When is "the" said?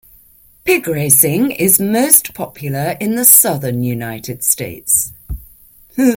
3.13-3.23